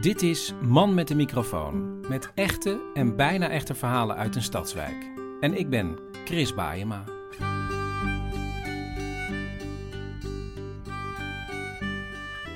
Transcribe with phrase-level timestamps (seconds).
[0.00, 2.00] Dit is Man met de microfoon.
[2.08, 5.10] Met echte en bijna echte verhalen uit een stadswijk.
[5.40, 7.04] En ik ben Chris Baayema.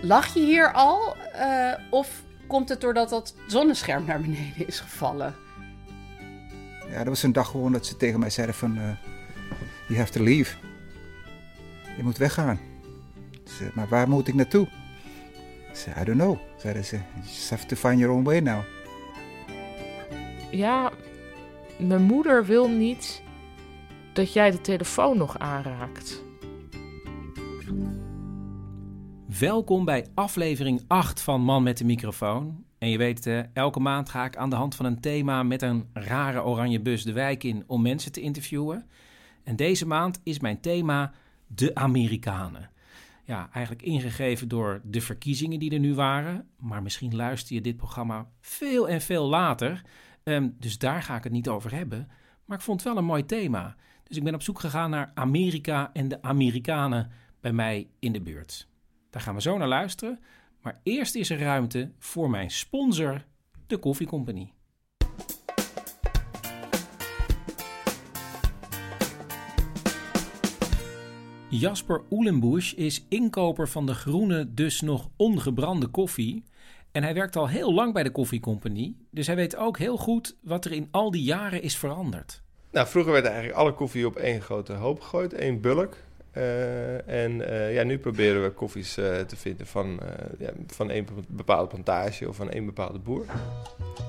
[0.03, 1.17] Lach je hier al?
[1.33, 5.35] eh, of komt het doordat dat zonnescherm naar beneden is gevallen?
[6.91, 8.77] Ja, dat was een dag gewoon dat ze tegen mij zeiden van...
[8.77, 8.91] eh
[9.87, 10.57] you have to leave.
[11.97, 12.61] Je moet weggaan.
[13.31, 14.69] Ik zei, maar waar moet ik naartoe?
[15.75, 16.39] Ik zei, I don't know.
[16.57, 18.63] Zeiden ze, you just have to find your own way now.
[20.51, 20.93] Ja,
[21.79, 23.23] mijn moeder wil niet
[24.13, 26.23] dat jij de telefoon nog aanraakt.
[29.39, 32.65] Welkom bij aflevering 8 van Man met de microfoon.
[32.79, 35.63] En je weet, eh, elke maand ga ik aan de hand van een thema met
[35.63, 38.87] een rare oranje bus de wijk in om mensen te interviewen.
[39.45, 41.13] En deze maand is mijn thema
[41.47, 42.73] de Amerikanen.
[43.27, 46.49] Ja, eigenlijk ingegeven door de verkiezingen die er nu waren.
[46.57, 49.83] Maar misschien luister je dit programma veel en veel later.
[50.23, 52.09] Ehm, dus daar ga ik het niet over hebben.
[52.45, 53.77] Maar ik vond het wel een mooi thema.
[54.03, 58.21] Dus ik ben op zoek gegaan naar Amerika en de Amerikanen bij mij in de
[58.21, 58.69] buurt.
[59.11, 60.21] Daar gaan we zo naar luisteren.
[60.63, 63.25] Maar eerst is er ruimte voor mijn sponsor,
[63.67, 64.53] de Koffiecompagnie.
[71.59, 76.45] Jasper Oelenbusch is inkoper van de groene, dus nog ongebrande koffie.
[76.93, 78.97] En hij werkt al heel lang bij de koffiecompagnie.
[79.11, 82.43] Dus hij weet ook heel goed wat er in al die jaren is veranderd.
[82.71, 85.97] Nou, vroeger werd eigenlijk alle koffie op één grote hoop gegooid, één bulk.
[86.31, 90.01] Eh, en eh, ja, nu proberen we koffies eh, te vinden van,
[90.39, 93.27] ja, van één bepaalde plantage of van één bepaalde boer.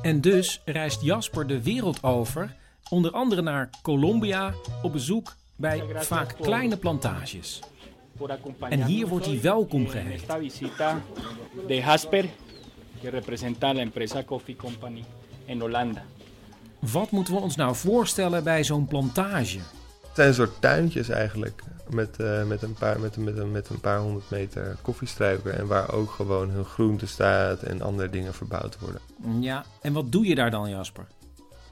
[0.01, 2.55] En dus reist Jasper de wereld over,
[2.89, 7.59] onder andere naar Colombia, op bezoek bij vaak kleine plantages.
[8.69, 11.01] En hier wordt hij welkom visita
[11.67, 12.25] de Jasper,
[13.59, 15.03] la empresa Coffee Company
[15.59, 16.03] Holanda.
[16.79, 19.57] Wat moeten we ons nou voorstellen bij zo'n plantage?
[19.57, 23.51] Het zijn een soort tuintjes eigenlijk, met, eh, met, een, paar, met, een- met, een,
[23.51, 25.57] met een paar honderd meter koffiestruiken.
[25.57, 29.01] En waar ook gewoon hun groente staat en andere dingen verbouwd worden.
[29.39, 31.05] Ja, en wat doe je daar dan, Jasper?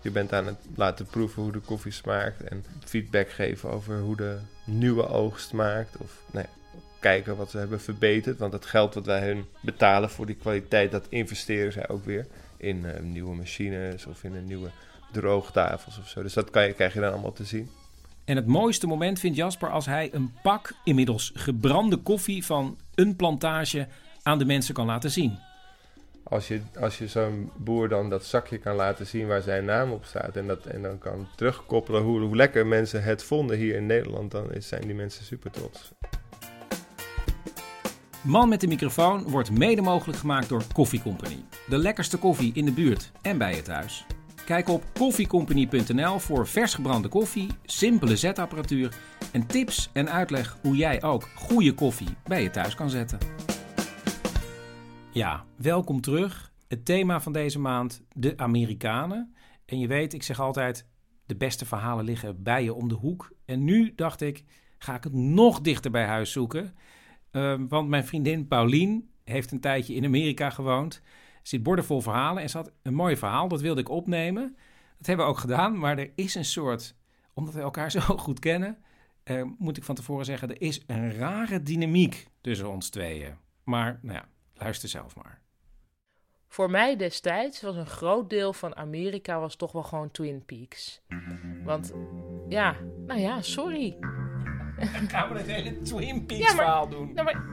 [0.04, 4.16] Je bent aan het laten proeven hoe de koffie smaakt en feedback geven over hoe
[4.16, 5.98] de nieuwe oogst smaakt.
[5.98, 6.24] Of
[7.04, 8.40] kijken wat ze hebben verbeterd.
[8.40, 12.28] Want het geld wat wij hun betalen voor die kwaliteit, dat investeren zij ook weer
[12.58, 14.70] in eh, nieuwe machines of in een nieuwe
[15.12, 16.22] droogtafels of zo.
[16.22, 17.70] Dus dat kan je, krijg je dan allemaal te zien.
[18.26, 23.16] En het mooiste moment vindt Jasper als hij een pak inmiddels gebrande koffie van een
[23.16, 23.88] plantage
[24.24, 25.38] aan de mensen kan laten zien.
[26.24, 29.92] Als je, als je zo'n boer dan dat zakje kan laten zien waar zijn naam
[29.92, 33.76] op staat en, dat, en dan kan terugkoppelen hoe, hoe lekker mensen het vonden hier
[33.76, 35.92] in Nederland, dan zijn die mensen super trots.
[38.22, 41.44] Man met de microfoon wordt mede mogelijk gemaakt door Koffie Company.
[41.68, 44.06] De lekkerste koffie in de buurt en bij je thuis.
[44.46, 48.94] Kijk op koffiecompany.nl voor vers gebrande koffie, simpele zetapparatuur
[49.32, 53.18] en tips en uitleg hoe jij ook goede koffie bij je thuis kan zetten.
[55.14, 56.54] Ja, welkom terug.
[56.68, 59.36] Het thema van deze maand, de Amerikanen.
[59.66, 60.88] En je weet, ik zeg altijd,
[61.26, 63.32] de beste verhalen liggen bij je om de hoek.
[63.46, 64.44] En nu dacht ik,
[64.78, 66.76] ga ik het nog dichter bij huis zoeken.
[67.32, 71.02] Uh, want mijn vriendin Paulien heeft een tijdje in Amerika gewoond.
[71.44, 74.56] Zit bordenvol verhalen en ze had een mooi verhaal, dat wilde ik opnemen.
[74.98, 76.96] Dat hebben we ook gedaan, maar er is een soort,
[77.34, 78.78] omdat we elkaar zo goed kennen,
[79.26, 83.36] uh, moet ik van tevoren zeggen, er is een rare dynamiek tussen ons tweeën.
[83.64, 84.26] Maar nou ja,
[84.64, 85.42] luister zelf maar.
[86.48, 91.02] Voor mij destijds was een groot deel van Amerika was toch wel gewoon Twin Peaks.
[91.64, 91.94] Want
[92.50, 92.76] ja,
[93.08, 93.98] nou ja, sorry.
[95.08, 97.14] Gaan we het hele Twin Peaks Ja, maar- verhaal doen?
[97.14, 97.46] Nou, maar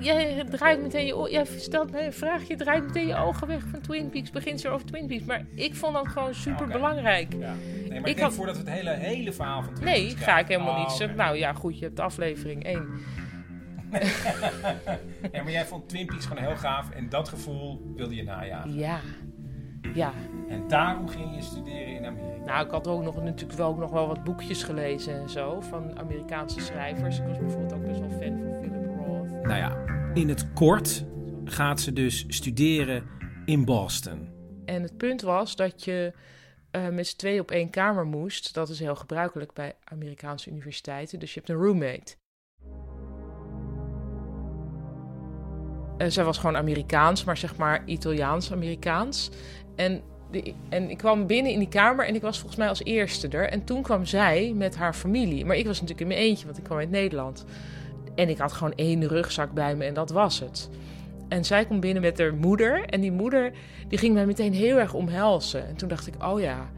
[0.00, 3.62] jij draait meteen je jij stelt me een vraag, je draait meteen je ogen weg
[3.70, 5.24] van Twin Peaks, begint zo over Twin Peaks.
[5.24, 7.32] Maar ik vond dat gewoon super belangrijk.
[7.32, 7.38] Ja.
[7.38, 10.06] Nee, maar ik, Ik denk had- voordat we het hele, hele verhaal van Twin Nee,
[10.06, 10.96] Peaks ga ik helemaal Oh, niet oké.
[10.96, 11.16] zeggen.
[11.16, 12.88] Nou ja, goed, je hebt aflevering 1.
[15.32, 18.74] ja, maar jij vond Twin Peaks gewoon heel gaaf en dat gevoel wilde je najagen.
[18.74, 19.00] Ja.
[19.94, 20.12] Ja.
[20.48, 22.44] En daarom ging je studeren in Amerika.
[22.44, 25.60] Nou, ik had ook nog, natuurlijk wel, ook nog wel wat boekjes gelezen en zo
[25.60, 27.18] van Amerikaanse schrijvers.
[27.18, 29.46] Ik was bijvoorbeeld ook best wel fan van Philip Roth.
[29.46, 29.76] Nou ja,
[30.14, 31.04] in het kort
[31.44, 33.04] gaat ze dus studeren
[33.44, 34.28] in Boston.
[34.64, 36.12] En het punt was dat je
[36.72, 38.54] uh, met z'n tweeën op één kamer moest.
[38.54, 41.18] Dat is heel gebruikelijk bij Amerikaanse universiteiten.
[41.18, 42.16] Dus je hebt een roommate.
[45.98, 49.30] Uh, zij was gewoon Amerikaans, maar zeg maar Italiaans-Amerikaans.
[49.76, 50.02] En,
[50.68, 53.48] en ik kwam binnen in die kamer en ik was volgens mij als eerste er.
[53.48, 55.44] En toen kwam zij met haar familie.
[55.44, 57.44] Maar ik was natuurlijk in mijn eentje, want ik kwam uit Nederland.
[58.14, 60.68] En ik had gewoon één rugzak bij me en dat was het.
[61.28, 62.84] En zij komt binnen met haar moeder.
[62.84, 63.52] En die moeder
[63.88, 65.66] die ging mij meteen heel erg omhelzen.
[65.66, 66.70] En toen dacht ik, oh ja,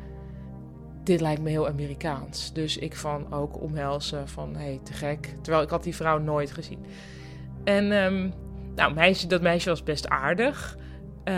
[1.05, 2.53] dit lijkt me heel Amerikaans.
[2.53, 5.35] Dus ik van ook omhelzen van, hé, hey, te gek.
[5.43, 6.79] Terwijl ik had die vrouw nooit gezien.
[7.65, 8.33] En um,
[8.79, 10.77] nou, meisje, dat meisje was best aardig.
[11.25, 11.35] Uh,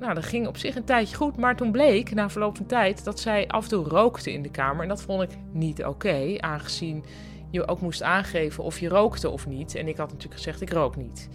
[0.00, 1.36] nou, dat ging op zich een tijdje goed.
[1.36, 4.50] Maar toen bleek, na verloop van tijd, dat zij af en toe rookte in de
[4.50, 4.82] kamer.
[4.82, 7.04] En dat vond ik niet oké, aangezien
[7.50, 9.74] je ook moest aangeven of je rookte of niet.
[9.74, 11.28] En ik had natuurlijk gezegd, ik rook niet.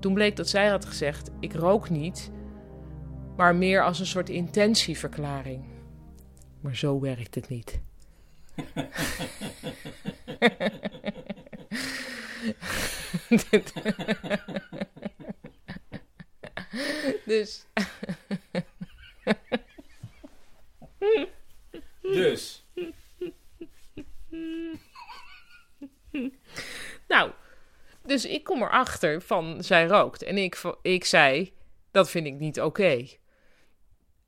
[0.00, 2.30] Toen bleek dat zij had gezegd: Ik rook niet,
[3.36, 5.64] maar meer als een soort intentieverklaring.
[6.60, 7.80] Maar zo werkt het niet.
[17.24, 17.66] dus.
[22.12, 22.64] dus.
[27.08, 27.30] nou,
[28.02, 30.22] dus ik kom erachter van zij rookt.
[30.22, 31.52] En ik, ik zei,
[31.90, 33.06] dat vind ik niet oké.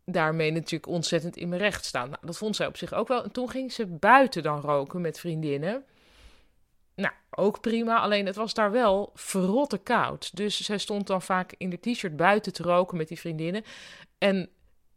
[0.04, 2.10] Daarmee natuurlijk ontzettend in mijn recht staan.
[2.10, 3.24] Nou, dat vond zij op zich ook wel.
[3.24, 5.84] En toen ging ze buiten dan roken met vriendinnen.
[6.94, 7.98] Nou, ook prima.
[7.98, 10.36] Alleen het was daar wel verrotte koud.
[10.36, 13.64] Dus zij stond dan vaak in de t-shirt buiten te roken met die vriendinnen.
[14.18, 14.48] En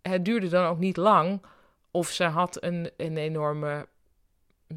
[0.01, 1.41] het duurde dan ook niet lang.
[1.91, 3.87] Of ze had een, een enorme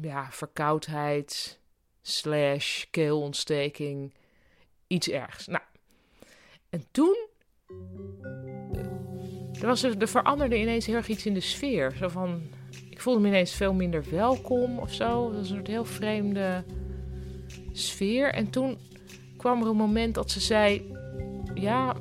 [0.01, 1.59] ja, verkoudheid
[2.01, 4.13] slash keelontsteking,
[4.87, 5.47] iets ergs.
[5.47, 5.63] Nou,
[6.69, 7.27] en toen.
[9.61, 11.95] Er, was er, er veranderde ineens heel erg iets in de sfeer.
[11.95, 12.41] Zo van.
[12.89, 15.27] Ik voelde me ineens veel minder welkom of zo.
[15.27, 16.63] Dat was een soort heel vreemde
[17.71, 18.33] sfeer.
[18.33, 18.77] En toen
[19.37, 20.95] kwam er een moment dat ze zei:
[21.53, 21.95] Ja,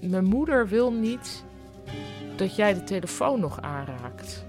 [0.00, 1.44] mijn moeder wil niet
[2.36, 4.44] dat jij de telefoon nog aanraakt.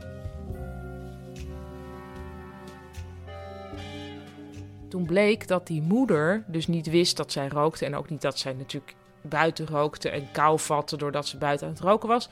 [4.90, 7.86] Toen bleek dat die moeder dus niet wist dat zij rookte.
[7.86, 11.74] En ook niet dat zij natuurlijk buiten rookte en kou vatte doordat ze buiten aan
[11.74, 12.30] het roken was.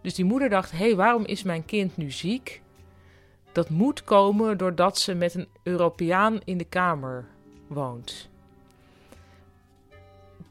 [0.00, 2.62] Dus die moeder dacht: hé, hey, waarom is mijn kind nu ziek?
[3.52, 7.28] Dat moet komen doordat ze met een Europeaan in de kamer
[7.70, 8.28] woont.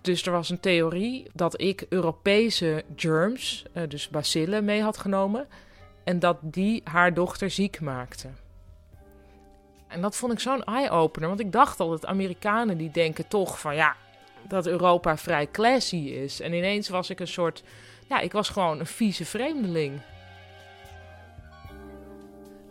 [0.02, 5.48] Dus er was een theorie dat ik Europese germs, eh, dus bacillen, mee had genomen.
[6.04, 8.28] En dat die haar dochter ziek maakte.
[9.88, 11.28] En dat vond ik zo'n eye-opener.
[11.28, 13.96] Want ik dacht al dat Amerikanen die denken toch van ja,
[14.48, 16.40] dat Europa vrij classy is.
[16.40, 17.64] En ineens was ik een soort.
[18.10, 20.02] Ja, ik was gewoon een vieze vreemdeling.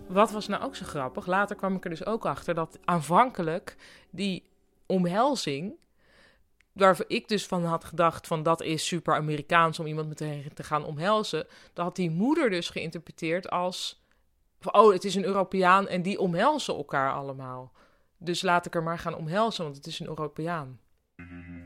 [0.09, 1.27] Wat was nou ook zo grappig?
[1.27, 3.77] Later kwam ik er dus ook achter dat aanvankelijk
[4.11, 4.51] die
[4.87, 5.75] omhelzing.
[6.73, 10.63] Waarvoor ik dus van had gedacht van dat is super Amerikaans om iemand meteen te
[10.63, 11.47] gaan omhelzen.
[11.73, 14.03] Dat had die moeder dus geïnterpreteerd als
[14.73, 17.73] oh, het is een Europeaan en die omhelzen elkaar allemaal.
[18.17, 20.81] Dus laat ik er maar gaan omhelzen, want het is een Europeaan.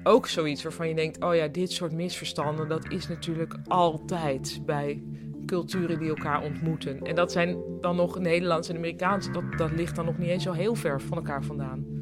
[0.02, 5.02] Ook zoiets waarvan je denkt: oh ja, dit soort misverstanden, dat is natuurlijk altijd bij
[5.46, 7.02] culturen die elkaar ontmoeten.
[7.02, 10.42] En dat zijn dan nog Nederlands en Amerikaans, dat, dat ligt dan nog niet eens
[10.42, 12.00] zo heel ver van elkaar vandaan.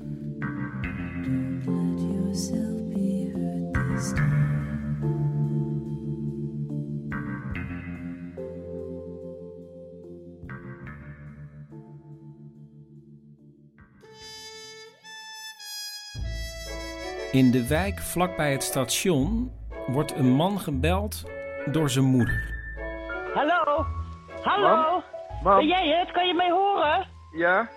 [17.32, 19.52] In de wijk vlakbij het station
[19.86, 21.22] wordt een man gebeld
[21.72, 22.54] door zijn moeder.
[23.34, 23.86] Hallo?
[24.42, 25.02] Hallo?
[25.42, 25.56] Mam?
[25.56, 26.10] Ben jij het?
[26.10, 27.08] Kan je mij horen?
[27.36, 27.70] Ja?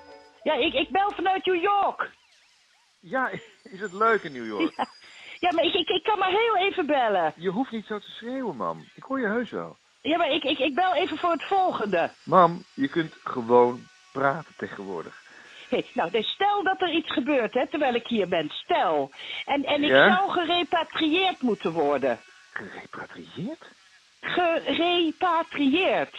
[0.43, 2.09] Ja, ik, ik bel vanuit New York.
[2.99, 3.29] Ja,
[3.63, 4.73] is het leuk in New York?
[5.39, 7.33] Ja, ja maar ik, ik, ik kan maar heel even bellen.
[7.35, 8.85] Je hoeft niet zo te schreeuwen, mam.
[8.95, 9.77] Ik hoor je heus wel.
[10.01, 12.09] Ja, maar ik, ik, ik bel even voor het volgende.
[12.23, 15.22] Mam, je kunt gewoon praten tegenwoordig.
[15.93, 18.49] Nou, dus stel dat er iets gebeurt, hè, terwijl ik hier ben.
[18.49, 19.11] Stel.
[19.45, 20.15] En, en ik Ja?
[20.15, 22.19] zou gerepatrieerd moeten worden.
[22.53, 23.65] Gerepatrieerd?
[24.21, 26.15] Gerepatrieerd.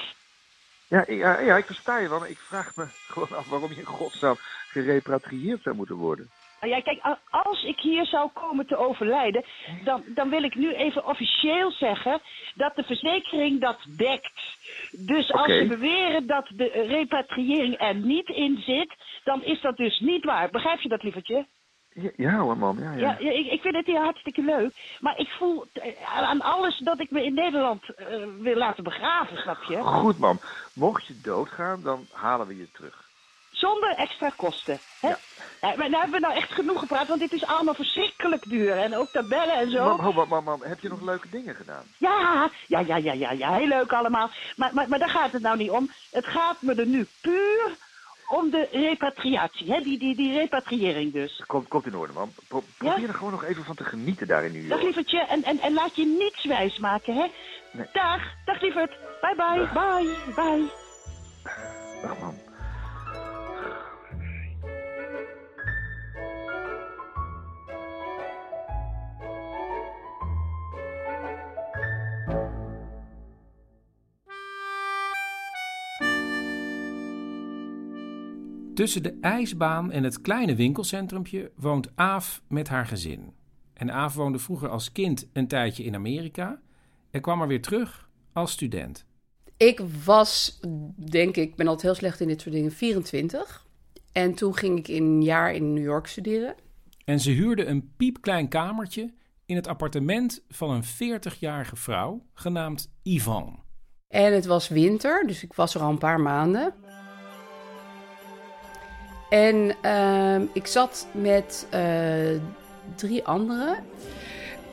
[0.89, 3.77] Ja, ja, ja, ik versta je wel, maar ik vraag me gewoon af waarom je
[3.79, 4.37] in godsnaam
[4.69, 6.31] gerepatrieerd zou moeten worden.
[6.67, 9.45] Ja, kijk, als ik hier zou komen te overlijden,
[9.85, 12.21] dan, dan wil ik nu even officieel zeggen
[12.55, 14.57] dat de verzekering dat dekt.
[14.91, 18.95] Dus als ze beweren dat de repatriëring er niet in zit,
[19.25, 20.51] dan is dat dus niet waar.
[20.51, 21.47] Begrijp je dat, lievertje?
[22.17, 22.79] Ja, hoor, mam.
[22.79, 22.99] Ja, ja.
[22.99, 24.73] Ja, ja, ik, ik vind het hier hartstikke leuk.
[25.01, 28.07] Maar ik voel eh, aan alles dat ik me in Nederland eh,
[28.39, 29.77] wil laten begraven, snap je?
[29.77, 30.41] Goed, mam.
[30.73, 33.05] Mocht je doodgaan, dan halen we je terug.
[33.51, 34.79] Zonder extra kosten.
[35.01, 35.09] Hè?
[35.09, 35.19] Ja.
[35.77, 38.77] Maar nou hebben we nou echt genoeg gepraat, want dit is allemaal verschrikkelijk duur.
[38.77, 39.97] En ook tabellen en zo.
[39.97, 41.85] Mam, mam, mam, mam, heb je nog leuke dingen gedaan?
[41.99, 44.31] Ja, ja, ja, ja, ja, ja, heel leuk allemaal.
[44.57, 45.91] Maar, maar, maar daar gaat het nou niet om.
[46.11, 47.77] Het gaat me er nu puur
[48.29, 49.81] om de repatriatie, hè?
[49.81, 51.43] Die, die, die repatriëring dus.
[51.47, 52.13] Komt, komt in orde.
[52.49, 55.43] Pro- probeer er gewoon nog even van te genieten daar in New Dag lievertje, en,
[55.43, 57.27] en, en laat je niets wijs maken, hè?
[57.73, 57.87] Nee.
[57.93, 58.97] Dag, dag lieverd.
[59.21, 60.71] Bye bye, bye, bye.
[62.03, 62.54] Dag, mam.
[78.75, 83.33] Tussen de ijsbaan en het kleine winkelcentrumpje woont Aaf met haar gezin.
[83.73, 86.61] En Aaf woonde vroeger als kind een tijdje in Amerika
[87.11, 89.07] en kwam er weer terug als student.
[89.57, 90.61] Ik was,
[90.97, 93.67] denk ik, ik ben altijd heel slecht in dit soort dingen, 24.
[94.13, 96.55] En toen ging ik in een jaar in New York studeren.
[97.05, 99.13] En ze huurde een piepklein kamertje
[99.47, 103.63] in het appartement van een 40-jarige vrouw genaamd Yvonne.
[104.09, 106.75] En het was winter, dus ik was er al een paar maanden.
[109.29, 111.83] En ehm, ik zat met eh,
[112.95, 113.77] drie anderen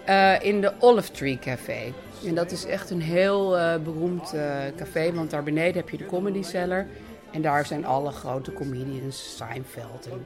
[0.05, 1.93] eh, in de Olive Tree Café.
[2.25, 4.33] En dat is echt een heel eh, beroemd
[4.77, 6.85] café, want daar beneden heb je de Comedy Cellar.
[7.31, 10.25] En daar zijn alle grote comedians, Seinfeld en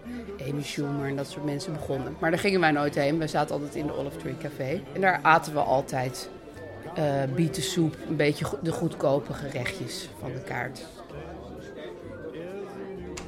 [0.49, 2.15] Amy Schumer en dat soort mensen begonnen.
[2.19, 3.17] Maar daar gingen wij nooit heen.
[3.17, 4.81] Wij zaten altijd in de Olive Tree Café.
[4.93, 6.29] En daar aten we altijd
[7.35, 10.85] bietensoep, een beetje de goedkope gerechtjes van de kaart.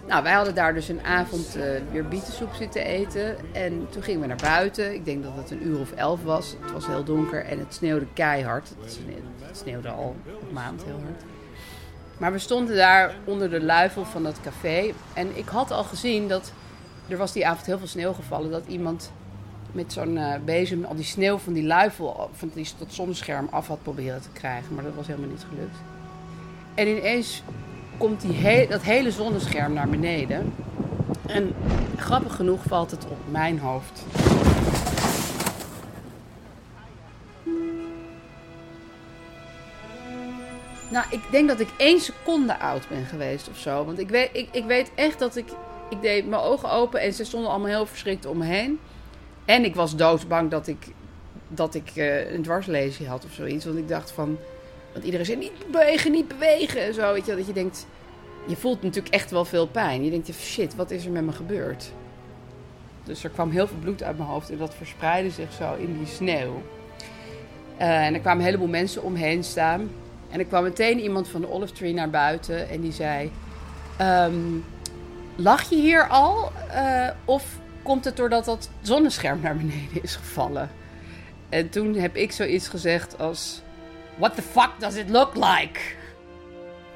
[0.07, 3.53] Nou, wij hadden daar dus een avond eh, weer bietensoep zitten eten.
[3.53, 4.93] En toen gingen we naar buiten.
[4.93, 6.55] Ik denk dat het een uur of elf was.
[6.61, 8.69] Het was heel donker en het sneeuwde keihard.
[8.79, 8.99] Het
[9.51, 11.23] sneeuwde, al een maand heel hard.
[12.17, 14.93] Maar we stonden daar onder de luifel van dat café.
[15.13, 16.51] En ik had al gezien dat...
[17.07, 18.51] Er was die avond heel veel sneeuw gevallen.
[18.51, 19.11] Dat iemand
[19.71, 22.29] met zo'n eh, bezem al die sneeuw van die luifel...
[22.33, 24.75] van die, dat zonnescherm af had proberen te krijgen.
[24.75, 25.77] Maar dat was helemaal niet gelukt.
[26.75, 27.43] En ineens
[27.97, 30.53] komt die he- dat hele zonnescherm naar beneden.
[31.25, 31.53] En
[31.97, 34.03] grappig genoeg valt het op mijn hoofd.
[40.91, 43.85] Nou, ik denk dat ik één seconde oud ben geweest of zo.
[43.85, 45.49] Want ik weet, ik, ik weet echt dat ik...
[45.89, 48.79] Ik deed mijn ogen open en ze stonden allemaal heel verschrikt om me heen.
[49.45, 50.87] En ik was doodsbang dat ik,
[51.47, 53.65] dat ik eh, een dwarslesie had of zoiets.
[53.65, 54.37] Want ik dacht van...
[54.93, 57.13] Want iedereen zei niet bewegen, niet bewegen en zo.
[57.13, 57.87] Weet je, dat je denkt...
[58.47, 60.03] Je voelt natuurlijk echt wel veel pijn.
[60.03, 61.91] Je denkt, shit, wat is er met me gebeurd?
[63.03, 65.97] Dus er kwam heel veel bloed uit mijn hoofd en dat verspreidde zich zo in
[65.97, 66.61] die sneeuw.
[67.77, 69.89] Eh, en er kwamen een heleboel mensen omheen staan.
[70.29, 73.31] En er kwam meteen iemand van de Olive Tree naar buiten en die zei...
[73.97, 74.33] ehm,
[75.35, 76.51] lach je hier al?
[76.71, 80.69] Eh, of komt het doordat dat zonnescherm naar beneden is gevallen?
[81.49, 83.61] En toen heb ik zoiets gezegd als...
[84.17, 85.79] What the fuck does it look like?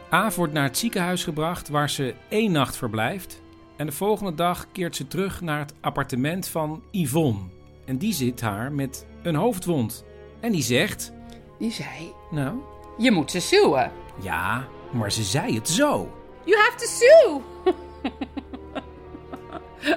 [0.10, 3.42] Aaf wordt naar het ziekenhuis gebracht waar ze één nacht verblijft.
[3.78, 7.40] En de volgende dag keert ze terug naar het appartement van Yvonne.
[7.86, 10.06] En die zit haar met een hoofdwond.
[10.40, 11.12] En die zegt...
[11.60, 12.14] Die zei...
[12.32, 12.56] Nou,
[12.98, 13.92] Je moet ze suwen.
[14.22, 16.12] ja, maar ze zei het zo.
[16.46, 17.42] You have to sue!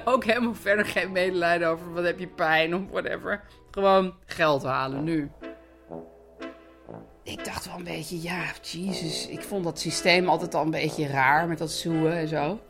[0.14, 3.43] Ook helemaal verder geen medelijden over wat heb je pijn of whatever.
[3.71, 5.31] Gewoon geld halen nu.
[7.25, 9.26] Ik dacht wel een beetje, ja, jezus.
[9.26, 12.61] Ik vond dat systeem altijd al een beetje raar met dat zoeën en zo.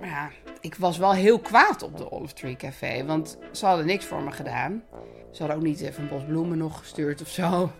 [0.00, 3.04] Maar ja, ik was wel heel kwaad op de Olive Tree Café.
[3.04, 4.82] Want ze hadden niks voor me gedaan.
[5.30, 7.70] Ze hadden ook niet even een bos bloemen nog gestuurd of zo.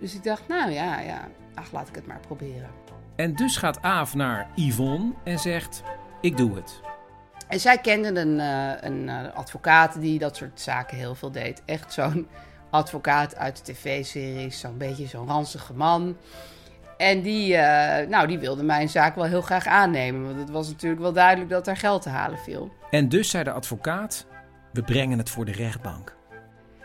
[0.00, 1.28] Dus ik dacht, nou ja, ja.
[1.54, 2.70] Ach, laat ik het maar proberen.
[3.16, 5.82] En dus gaat Aaf naar Yvonne en zegt:
[6.20, 6.80] Ik doe het.
[7.48, 11.62] En zij kenden een, eh, een eh, advocaat die dat soort zaken heel veel deed.
[11.64, 12.28] Echt zo'n
[12.72, 16.16] advocaat uit de tv-series, zo'n beetje zo'n ranzige man.
[16.96, 20.24] En die, eh, nou, die wilde mijn zaak wel heel graag aannemen.
[20.24, 22.72] Want het was natuurlijk wel duidelijk dat er geld te halen viel.
[22.90, 24.26] En dus zei de advocaat:
[24.72, 26.16] We brengen het voor de rechtbank.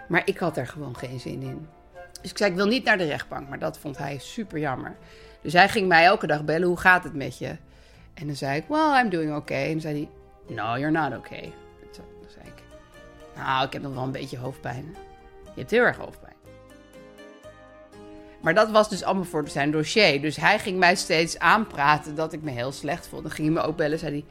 [0.08, 1.68] Maar ik had er gewoon geen zin in.
[2.22, 3.50] Dus ik zei, ik wil niet naar de rechtbank.
[3.50, 4.96] Maar dat vond hij super jammer.
[5.42, 7.56] Dus hij ging mij elke dag bellen, hoe gaat het met je?
[8.14, 9.66] En dan zei ik, well, I'm doing okay.
[9.66, 10.10] En dan zei hij,
[10.56, 11.54] no, you're not okay.
[11.92, 12.64] Zei, zei ik.
[13.36, 14.96] Nou, ik heb nog wel een beetje hoofdpijn.
[15.58, 16.36] Je hebt heel erg hoofdpijn.
[18.42, 20.22] Maar dat was dus allemaal voor zijn dossier.
[20.22, 23.24] Dus hij ging mij steeds aanpraten dat ik me heel slecht vond.
[23.24, 24.00] Dan ging hij me ook bellen.
[24.00, 24.26] Zei hij,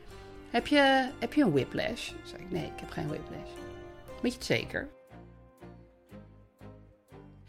[0.51, 2.13] heb je, heb je een whiplash?
[2.25, 3.51] Zei ik, nee, ik heb geen whiplash.
[4.23, 4.89] Weet je het zeker?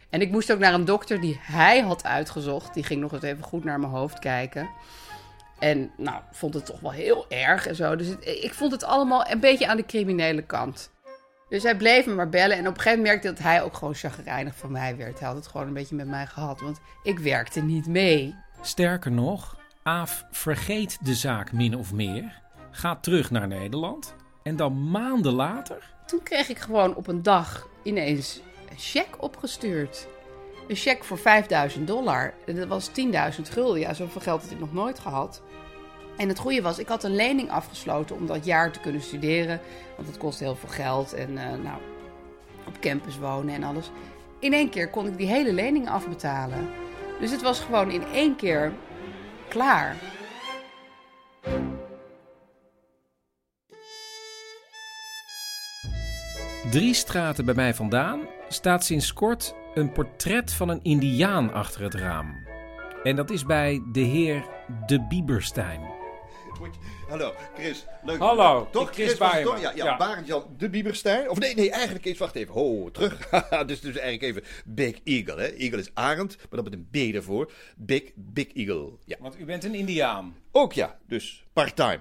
[0.09, 2.73] En ik moest ook naar een dokter die hij had uitgezocht.
[2.73, 4.69] Die ging nog eens even goed naar mijn hoofd kijken.
[5.59, 7.95] En nou, vond het toch wel heel erg en zo.
[7.95, 10.91] Dus ik vond het allemaal een beetje aan de criminele kant.
[11.49, 12.57] Dus hij bleef me maar bellen.
[12.57, 15.19] En op een gegeven moment merkte ik dat hij ook gewoon chagrijnig van mij werd.
[15.19, 16.61] Hij had het gewoon een beetje met mij gehad.
[16.61, 18.35] Want ik werkte niet mee.
[18.61, 24.89] Sterker nog, Aaf vergeet de zaak min of meer, gaat terug naar Nederland en dan
[24.89, 30.07] maanden later Toen kreeg ik gewoon op een dag ineens een cheque opgestuurd.
[30.67, 32.33] Een cheque voor 5000 dollar.
[32.45, 33.79] En dat was 10.000 gulden.
[33.79, 35.41] Ja, zoveel geld had ik nog nooit gehad.
[36.17, 39.59] En het goede was, ik had een lening afgesloten om dat jaar te kunnen studeren.
[39.95, 41.13] Want het kostte heel veel geld.
[41.13, 41.81] En eh, nou,
[42.67, 43.91] op campus wonen en alles.
[44.39, 46.69] In één keer kon ik die hele lening afbetalen.
[47.19, 48.73] Dus het was gewoon in één keer
[49.47, 49.95] klaar.
[56.71, 58.19] Drie straten bij mij vandaan
[58.49, 62.35] staat sinds kort een portret van een indiaan achter het raam.
[63.03, 64.45] En dat is bij de heer
[64.85, 65.96] De Bieberstein.
[67.07, 67.85] Hallo, Chris.
[68.03, 68.19] Leuk.
[68.19, 68.93] Hallo, toch?
[68.93, 69.59] Chris toch?
[69.59, 69.97] Ja, ja, Ja.
[69.97, 71.29] Barend Jan de Bieberstein.
[71.29, 72.53] Of nee, nee, eigenlijk eens, wacht even.
[72.53, 73.29] Ho, terug.
[73.65, 75.41] dus, dus eigenlijk even Big Eagle.
[75.41, 75.47] Hè?
[75.47, 77.51] Eagle is arend, maar dat met een B ervoor.
[77.75, 78.91] Big, Big Eagle.
[79.05, 79.17] Ja.
[79.19, 80.35] Want u bent een indiaan.
[80.51, 81.99] Ook ja, dus part-time.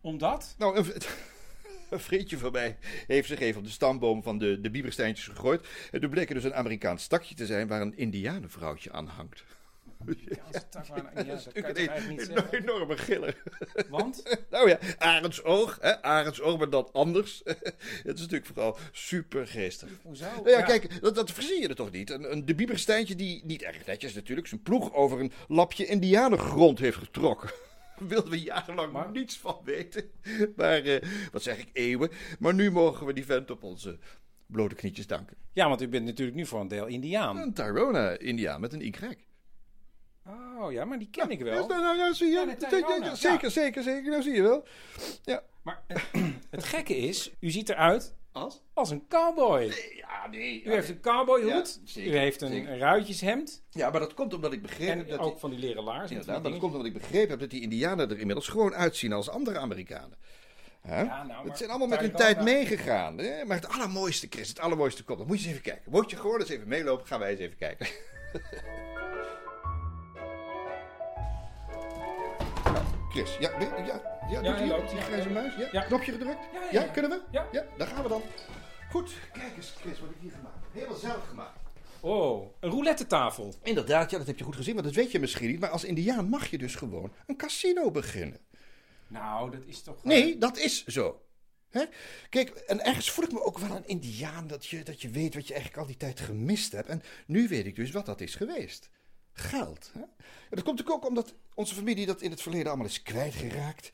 [0.00, 0.54] Omdat?
[0.58, 0.86] Nou, een,
[1.90, 5.66] een vriendje van mij heeft zich even op de stamboom van de, de Biebersteintjes gegooid.
[5.90, 9.44] En toen bleek er dus een Amerikaans stakje te zijn waar een indianenvrouwtje aan hangt.
[10.06, 12.58] Een dat kan je eigenlijk niet een zeggen?
[12.58, 13.42] enorme giller.
[13.88, 14.22] Want?
[14.50, 17.42] nou ja, arendsoog, hè, arendsoog, maar dan anders.
[18.04, 19.88] Het is natuurlijk vooral super geestig.
[20.02, 20.24] Hoezo?
[20.24, 20.64] Nou ja, Ja.
[20.64, 22.10] kijk, dat, dat verzie je er toch niet.
[22.10, 26.78] Een, een de Biebersteintje die niet erg netjes natuurlijk zijn ploeg over een lapje indianengrond
[26.78, 27.50] heeft getrokken.
[27.98, 30.10] Wilden we jarenlang niets van weten.
[30.56, 32.10] Maar, eh, wat zeg ik, eeuwen.
[32.38, 33.98] Maar nu mogen we die vent op onze
[34.46, 35.36] blote knietjes danken.
[35.52, 37.36] Ja, want u bent natuurlijk nu voor een deel indiaan.
[37.36, 38.92] Een Tyrona-indiaan met een Y.
[40.64, 41.52] Oh ja, maar die ken ik wel.
[41.62, 42.56] Ja, nou, nou, nou, zie je.
[42.70, 43.14] Ja, ja.
[43.14, 44.10] zeker, zeker, zeker.
[44.10, 44.64] Nou zie je wel.
[45.22, 45.42] Ja.
[45.62, 45.82] Maar
[46.50, 49.72] het gekke is, u ziet eruit als, als een cowboy.
[49.96, 50.62] ja, nee.
[50.64, 52.78] U heeft een cowboyhoed, Ja, zeker, u heeft een zeker.
[52.78, 55.58] ruitjeshemd Ja, maar dat komt omdat ik begreep en heb dat ook die- van die
[55.58, 55.84] leren.
[56.08, 59.12] Inderdaad, maar dat komt omdat ik begrepen heb dat die Indianen er inmiddels gewoon uitzien
[59.12, 60.18] als andere Amerikanen.
[60.88, 63.18] Ja, nou, het zijn allemaal met hun tijd meegegaan.
[63.18, 63.44] Hè?
[63.44, 65.18] Maar het allermooiste, Chris, het allermooiste komt.
[65.18, 65.90] Dan moet je eens even kijken.
[65.90, 67.86] Moet je gewoon eens even meelopen, gaan wij eens even kijken.
[73.14, 74.00] Chris, ja, ja, ja,
[74.30, 75.54] Ja, doet hij loopt, die grijze muis?
[75.72, 75.80] Ja?
[75.80, 76.38] Knopje gedrukt?
[76.70, 77.20] Ja, kunnen we?
[77.30, 77.48] Ja.
[77.52, 78.22] ja, daar gaan we dan.
[78.90, 80.72] Goed, kijk eens, Chris, wat ik hier gemaakt heb.
[80.72, 81.58] Helemaal zelf gemaakt.
[82.00, 83.54] Oh, een roulette tafel.
[83.62, 85.60] Inderdaad, ja, dat heb je goed gezien, maar dat weet je misschien niet.
[85.60, 88.38] Maar als Indiaan mag je dus gewoon een casino beginnen.
[89.06, 90.04] Nou, dat is toch...
[90.04, 91.22] Nee, dat is zo.
[91.70, 91.84] Hè?
[92.28, 95.34] Kijk, en ergens voel ik me ook wel een Indiaan dat je, dat je weet
[95.34, 96.88] wat je eigenlijk al die tijd gemist hebt.
[96.88, 98.90] En nu weet ik dus wat dat is geweest.
[99.34, 99.90] Geld.
[99.92, 100.00] Hè?
[100.50, 103.90] Dat komt natuurlijk ook omdat onze familie dat in het verleden allemaal is kwijtgeraakt.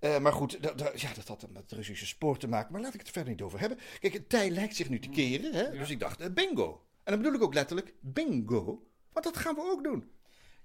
[0.00, 2.72] Eh, maar goed, dat, dat- ja, dat had met het Russische spoor te maken.
[2.72, 3.78] Maar laat ik het er verder niet over hebben.
[4.00, 5.52] Kijk, het tij lijkt zich nu te keren.
[5.54, 5.70] Hè?
[5.78, 6.82] Dus ik dacht, eh, bingo.
[7.04, 8.82] En dan bedoel ik ook letterlijk bingo.
[9.12, 10.10] Want dat gaan we ook doen.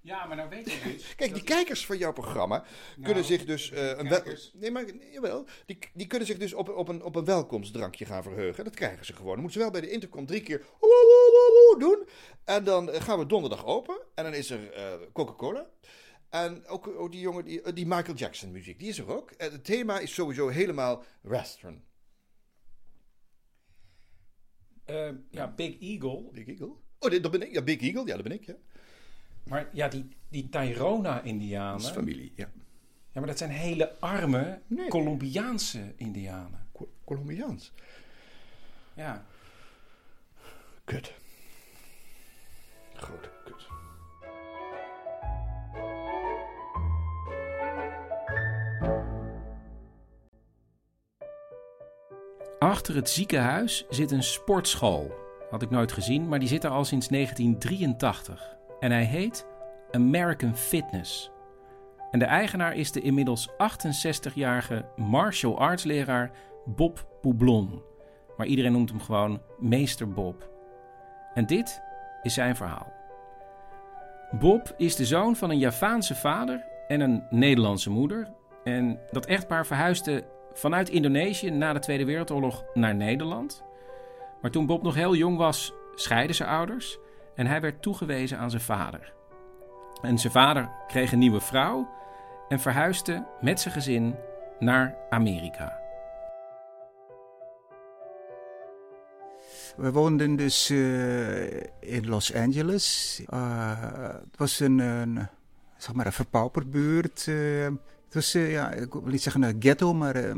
[0.00, 1.14] Ja, maar nou weet je dus...
[1.16, 2.64] Kijk, die kijkers van jouw programma
[3.02, 3.70] kunnen zich dus.
[3.70, 5.46] eh, een wel- nee, maar jawel.
[5.66, 8.64] Die, die kunnen zich dus op, op, een, op een welkomstdrankje gaan verheugen.
[8.64, 9.32] Dat krijgen ze gewoon.
[9.32, 10.64] Dan moeten ze wel bij de intercom drie keer
[11.52, 12.08] woe, doen.
[12.44, 13.98] En dan eh, gaan we donderdag open.
[14.14, 15.66] En dan is er eh, Coca-Cola.
[16.28, 19.30] En ook, ook die jongen, die, eh, die Michael Jackson muziek, die is er ook.
[19.30, 21.84] En het thema is sowieso helemaal western.
[24.84, 26.28] Eh, ja, Big Eagle.
[26.32, 26.72] Big Eagle?
[26.98, 27.52] Oh, dat ben ik.
[27.52, 28.44] Ja, Big Eagle, ja, dat ben ik.
[28.44, 28.54] Ja.
[29.44, 31.78] Maar ja, die, die Tyrona-indianen...
[31.78, 32.50] Dat is familie, ja.
[33.12, 36.68] Ja, maar dat zijn hele arme Colombiaanse indianen.
[36.72, 37.72] Co- Colombiaans.
[38.94, 39.26] Ja.
[40.84, 41.12] Kut.
[43.00, 43.66] Grote kut.
[52.58, 55.14] Achter het ziekenhuis zit een sportschool.
[55.50, 58.56] Had ik nooit gezien, maar die zit er al sinds 1983.
[58.80, 59.46] En hij heet
[59.90, 61.30] American Fitness.
[62.10, 66.30] En de eigenaar is de inmiddels 68-jarige martial arts leraar
[66.64, 67.82] Bob Poublon.
[68.36, 70.50] Maar iedereen noemt hem gewoon Meester Bob.
[71.34, 71.82] En dit
[72.22, 72.92] is zijn verhaal.
[74.30, 78.28] Bob is de zoon van een Javaanse vader en een Nederlandse moeder.
[78.64, 83.64] En dat echtpaar verhuisde vanuit Indonesië na de Tweede Wereldoorlog naar Nederland.
[84.40, 86.98] Maar toen Bob nog heel jong was, scheiden zijn ouders
[87.34, 89.12] en hij werd toegewezen aan zijn vader.
[90.02, 91.88] En zijn vader kreeg een nieuwe vrouw
[92.48, 94.16] en verhuisde met zijn gezin
[94.58, 95.87] naar Amerika.
[99.78, 103.20] We woonden dus uh, in Los Angeles.
[103.34, 105.28] Uh, het was een, een,
[105.76, 107.26] zeg maar een verpauperd buurt.
[107.28, 107.64] Uh,
[108.04, 110.34] het was, ja, ik wil niet zeggen een ghetto, maar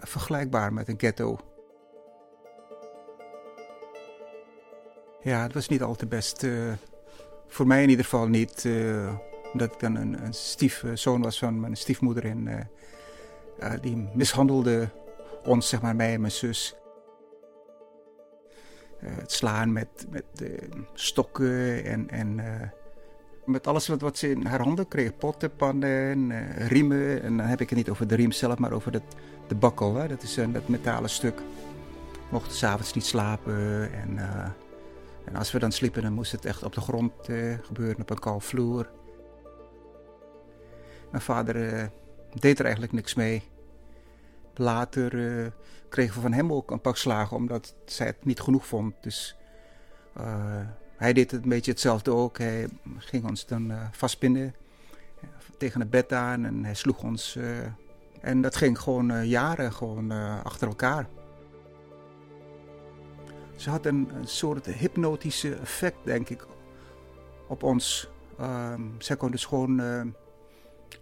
[0.00, 1.38] vergelijkbaar met een ghetto.
[5.22, 6.46] Ja, het was niet al te best.
[7.48, 8.68] voor mij in ieder geval niet.
[9.52, 12.24] omdat ik dan een, een stiefzoon was van mijn stiefmoeder.
[12.24, 12.70] En
[13.80, 14.88] die mishandelde
[15.44, 16.76] ons, zeg maar, mij en mijn zus.
[19.04, 22.68] Eh, het slaan met, met eh, stokken en, en eh,
[23.44, 25.16] met alles wat, wat ze in haar handen kreeg.
[25.16, 27.22] Potten, pannen, riemen.
[27.22, 29.02] En dan heb ik het niet over de riem zelf, maar over dat,
[29.46, 29.94] de bakkel.
[29.94, 30.08] Hè?
[30.08, 31.40] Dat is dat metalen stuk.
[32.30, 33.92] Mochten s'avonds niet slapen.
[33.92, 34.18] En,
[35.24, 37.12] en als we dan sliepen, dan moest het echt op de grond
[37.62, 38.90] gebeuren, op een koude vloer.
[41.10, 41.90] Mijn vader
[42.34, 43.42] deed er eigenlijk niks mee.
[44.56, 45.46] Later uh,
[45.88, 48.94] kregen we van hem ook een pak slagen, omdat zij het niet genoeg vond.
[49.00, 49.36] Dus
[50.18, 50.60] uh,
[50.96, 52.38] hij deed het een beetje hetzelfde ook.
[52.38, 54.54] Hij ging ons dan uh, vastbinden
[55.58, 57.38] tegen het bed aan en hij sloeg ons.
[58.20, 60.10] en dat ging gewoon jaren gewoon,
[60.42, 61.08] achter elkaar.
[63.56, 66.46] Ze had een, een, soort hypnotische effect, denk ik,
[67.48, 68.10] op ons.
[68.38, 69.76] Ehm, zij kon dus gewoon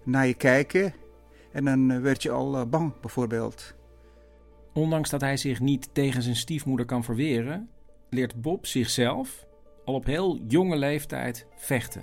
[0.02, 0.94] naar je kijken
[1.52, 3.74] en dan eh, werd je al eh, bang, bijvoorbeeld.
[4.72, 7.68] Ondanks dat hij zich niet tegen zijn stiefmoeder kan verweren,
[8.10, 9.46] leert Bob zichzelf
[9.84, 12.00] al op heel jonge leeftijd vechten.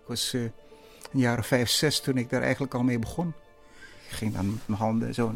[0.00, 3.32] Ik was uh, een jaar of vijf, zes toen ik daar eigenlijk al mee begon.
[4.08, 5.32] Ik ging dan met mijn handen zo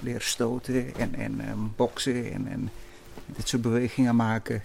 [0.00, 2.70] leren stoten en, en boksen en, en
[3.26, 4.62] dit soort bewegingen maken.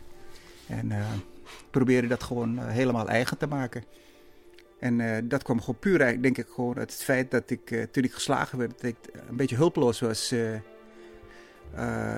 [0.68, 1.06] En uh,
[1.70, 3.84] probeerde dat gewoon helemaal eigen te maken.
[4.82, 7.84] En uh, dat kwam gewoon puur denk ik, gewoon uit het feit dat ik, uh,
[7.84, 8.98] toen ik geslagen werd, dat ik
[9.30, 10.34] een beetje hulpeloos was.
[10.34, 10.54] Uh,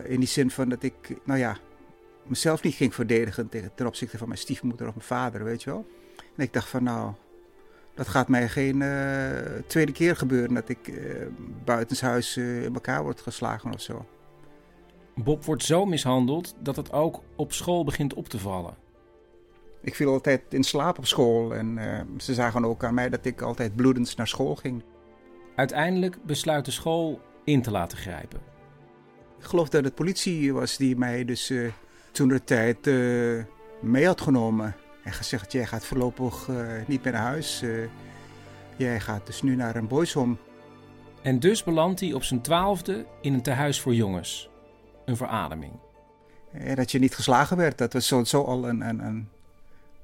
[0.04, 1.58] in die zin van dat ik, nou ja,
[2.24, 5.70] mezelf niet ging verdedigen ten, ten opzichte van mijn stiefmoeder of mijn vader, weet je
[5.70, 5.86] wel.
[6.36, 7.14] En ik dacht van, nou,
[7.96, 8.84] dat gaat mij geen
[9.68, 10.94] tweede keer gebeuren dat ik
[11.64, 14.08] buitenshuis in elkaar word geslagen of zo.
[15.16, 18.83] Bob wordt zo mishandeld dat het ook op school begint op te vallen.
[19.84, 23.26] Ik viel altijd in slaap op school en uh, ze zagen ook aan mij dat
[23.26, 24.84] ik altijd bloedend naar school ging.
[25.56, 28.40] Uiteindelijk besluit de school in te laten grijpen.
[29.40, 31.72] Ik geloof dat het politie was die mij dus uh,
[32.12, 33.44] toen de tijd uh,
[33.82, 34.76] mee had genomen.
[35.04, 36.50] En gezegd, jij gaat voorlopig
[36.88, 37.64] niet meer naar huis.
[38.78, 40.36] jij gaat dus nu naar een boys home.
[41.22, 44.50] En dus belandt hij op zijn twaalfde in een tehuis voor jongens.
[45.06, 45.74] Een verademing.
[46.52, 49.30] En dat je niet geslagen werd, dat was sowieso al een, een, een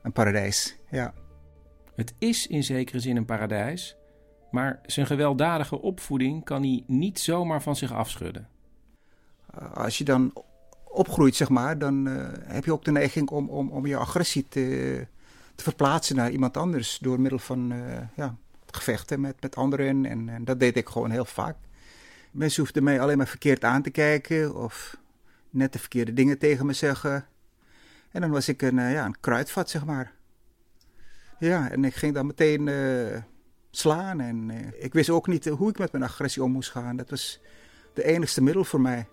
[0.01, 1.13] een paradijs, ja.
[1.95, 3.95] Het is in zekere zin een paradijs,
[4.51, 8.47] maar zijn gewelddadige opvoeding kan hij niet zomaar van zich afschudden.
[9.59, 10.33] Uh, als je dan
[10.83, 14.47] opgroeit, zeg maar, dan uh, heb je ook de neiging om, om, om je agressie
[14.47, 15.07] te,
[15.55, 18.35] te verplaatsen naar iemand anders door middel van uh, ja,
[18.71, 20.05] gevechten met, met anderen.
[20.05, 21.55] En, en, dat deed ik gewoon heel vaak.
[22.31, 24.97] Mensen hoefden mij alleen maar verkeerd aan te kijken of
[25.49, 27.25] net de verkeerde dingen tegen me zeggen.
[28.11, 30.13] En dan was ik een, uh, ja, een kruidvat, zeg maar.
[31.39, 33.17] Ja, en ik ging dan meteen uh,
[33.71, 34.19] slaan.
[34.19, 36.97] En uh, ik wist ook niet hoe ik met mijn agressie om moest gaan.
[36.97, 37.41] Dat was
[37.93, 39.07] de enigste middel voor mij.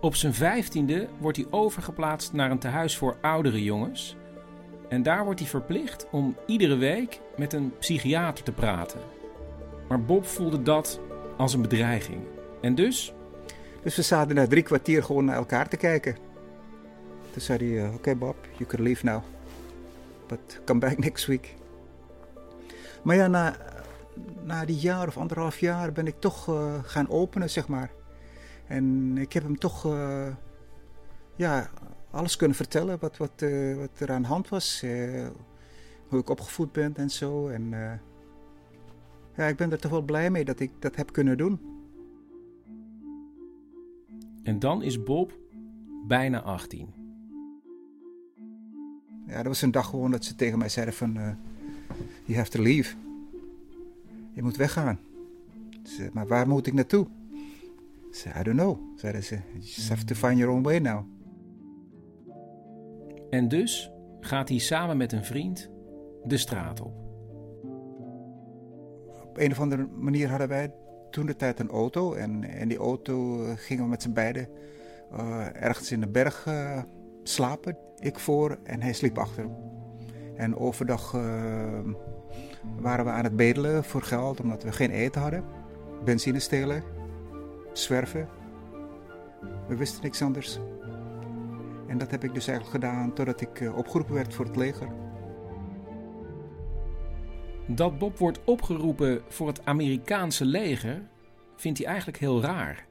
[0.00, 4.16] Op zijn vijftiende wordt hij overgeplaatst naar een tehuis voor oudere jongens.
[4.88, 9.00] En daar wordt hij verplicht om iedere week met een psychiater te praten.
[9.88, 11.00] Maar Bob voelde dat
[11.36, 12.20] als een bedreiging.
[12.60, 13.14] En dus?
[13.82, 16.16] Dus we zaten na drie kwartier gewoon naar elkaar te kijken.
[17.38, 19.22] Toen zei hij, oké okay Bob, you can leave now.
[20.26, 21.54] But come back next week.
[23.02, 23.56] Maar ja, na,
[24.44, 27.90] na die jaar of anderhalf jaar ben ik toch uh, gaan openen, zeg maar.
[28.66, 30.26] En ik heb hem toch uh,
[31.36, 31.70] ja,
[32.10, 34.84] alles kunnen vertellen wat, wat, uh, wat er aan de hand was.
[36.08, 37.48] hoe ik opgevoed ben en zo.
[37.48, 37.70] En
[39.36, 41.60] ja, ik ben er toch wel blij mee dat ik dat heb kunnen doen.
[44.42, 45.32] En dan is Bob
[46.06, 46.97] bijna 18
[49.28, 51.16] ja, dat was een dag gewoon dat ze tegen mij zeiden van...
[51.16, 51.30] Uh,
[52.24, 52.94] you have to leave.
[54.32, 54.98] Je moet weggaan.
[55.82, 57.06] Ze, maar waar moet ik naartoe?
[58.12, 59.34] Ze, I don't know, zeiden ze.
[59.34, 61.04] You just have to find your own way now.
[63.30, 65.70] En dus gaat hij samen met een vriend
[66.24, 66.92] de straat op.
[69.22, 70.74] Op een of andere manier hadden wij
[71.10, 72.14] toen de tijd een auto.
[72.14, 74.48] En in die auto eh, gingen we met z'n beiden
[75.12, 76.82] uh, ergens in de berg uh,
[77.22, 77.87] slapen.
[78.00, 79.46] Ik voor en hij sliep achter.
[80.36, 81.22] En overdag uh,
[82.80, 85.44] waren we aan het bedelen voor geld omdat we geen eten hadden.
[86.04, 86.82] Benzine stelen,
[87.72, 88.28] zwerven.
[89.68, 90.58] We wisten niks anders.
[91.86, 94.88] En dat heb ik dus eigenlijk gedaan totdat ik opgeroepen werd voor het leger.
[97.66, 101.02] Dat Bob wordt opgeroepen voor het Amerikaanse leger
[101.56, 102.87] vindt hij eigenlijk heel raar.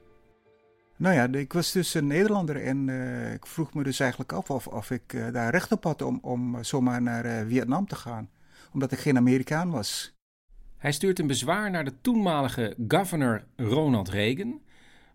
[0.97, 4.49] Nou ja, ik was dus een Nederlander en uh, ik vroeg me dus eigenlijk af
[4.49, 7.95] of, of ik uh, daar recht op had om, om zomaar naar uh, Vietnam te
[7.95, 8.29] gaan,
[8.73, 10.15] omdat ik geen Amerikaan was.
[10.77, 14.61] Hij stuurt een bezwaar naar de toenmalige governor Ronald Reagan,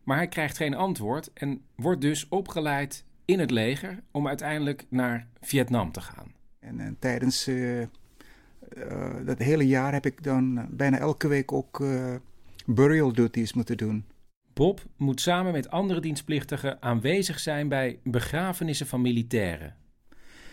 [0.03, 5.27] maar hij krijgt geen antwoord en wordt dus opgeleid in het leger om uiteindelijk naar
[5.40, 6.33] Vietnam te gaan.
[6.59, 7.51] En, en tijdens
[9.25, 11.85] dat hele jaar heb ik dan bijna elke week ook
[12.66, 14.05] burial duties moeten doen.
[14.53, 19.77] Bob moet samen met andere dienstplichtigen aanwezig zijn bij begrafenissen van militairen.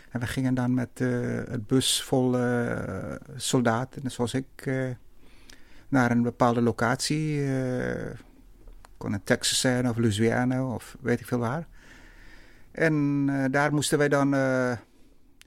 [0.10, 1.10] En we gingen dan met uh,
[1.48, 4.90] het bus vol uh, soldaten, zoals ik, uh,
[5.88, 7.44] naar een bepaalde locatie.
[8.98, 11.68] kon het Texas zijn of Louisiana of weet ik veel waar.
[12.72, 14.32] En daar moesten wij dan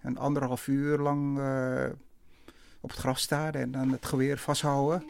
[0.03, 1.39] een anderhalf uur lang
[2.81, 5.05] op het graf staan en dan het geweer vasthouden.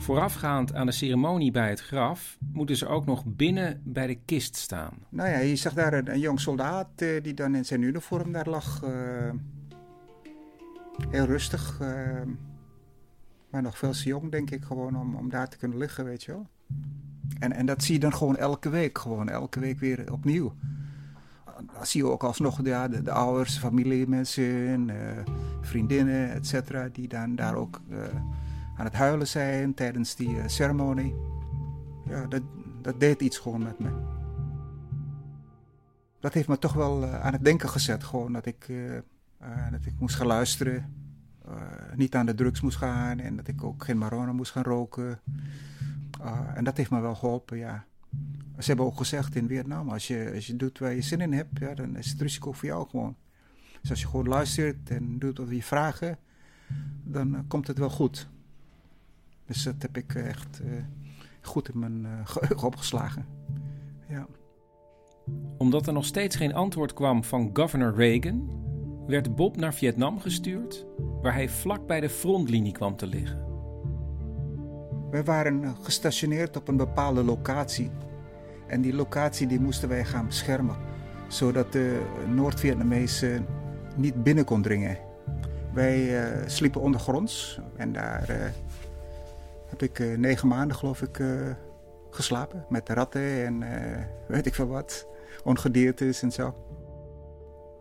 [0.00, 4.56] Voorafgaand aan de ceremonie bij het graf moeten ze ook nog binnen bij de kist
[4.56, 4.92] staan.
[5.08, 8.48] Nou ja, je zag daar een, jong soldaat uh, die dan in zijn uniform daar
[8.48, 8.82] lag.
[8.84, 8.90] Uh,
[11.08, 11.78] heel rustig.
[11.82, 11.88] Uh,
[13.50, 16.22] maar nog veel te jong, denk ik, gewoon om, om daar te kunnen liggen, weet
[16.22, 16.46] je wel.
[17.38, 20.54] En, en dat zie je dan gewoon elke week, gewoon elke week weer opnieuw.
[21.74, 24.90] Dan zie je ook alsnog de, de ouders, familie, mensen,
[25.60, 27.80] vriendinnen, et cetera, die dan daar ook
[28.80, 31.14] aan het huilen zijn tijdens die uh, ceremonie.
[32.06, 32.42] Ja, dat,
[32.82, 33.90] dat deed iets gewoon met me.
[36.20, 38.04] Dat heeft me toch wel uh, aan het denken gezet.
[38.04, 38.98] Gewoon dat ik, uh,
[39.70, 40.94] dat ik moest gaan luisteren.
[41.94, 43.18] niet aan de drugs moest gaan.
[43.18, 45.20] En dat ik ook geen marijuana moest gaan roken.
[46.54, 47.84] en dat heeft me wel geholpen, ja.
[48.58, 51.32] Ze hebben ook gezegd in Vietnam, als je, als je doet waar je zin in
[51.32, 53.16] hebt, ja, dan is het risico voor jou gewoon.
[53.80, 56.18] Dus als je gewoon luistert en doet wat je vragen,
[57.04, 58.28] dan komt het wel goed.
[59.50, 60.72] Dus dat heb ik echt uh,
[61.40, 63.26] goed in mijn uh, geheugen opgeslagen.
[64.08, 64.26] Ja.
[65.58, 68.50] Omdat er nog steeds geen antwoord kwam van governor Reagan,
[69.06, 70.86] werd Bob naar Vietnam gestuurd,
[71.22, 73.44] waar hij vlak bij de frontlinie kwam te liggen.
[75.10, 77.90] We waren eh, gestationeerd op een bepaalde locatie.
[78.66, 80.76] En die locatie die moesten wij gaan beschermen,
[81.28, 83.46] zodat de Noord-Vietnamezen
[83.96, 84.98] niet binnen kon dringen.
[85.72, 88.36] Wij uh, sliepen ondergronds en daar uh,
[89.80, 91.50] heb ik uh, negen maanden, geloof ik, uh,
[92.10, 92.64] geslapen.
[92.68, 95.06] Met ratten en uh, weet ik veel wat.
[95.44, 96.54] Ongediertes en zo.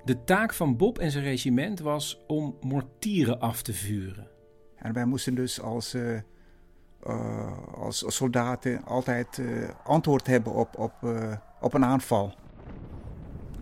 [0.04, 4.28] De taak van Bob en zijn regiment was om mortieren af te vuren.
[4.76, 5.96] En wij moesten dus als,
[7.74, 9.42] als, als, soldaten altijd
[9.84, 10.94] antwoord hebben op, op,
[11.62, 12.34] op een aanval.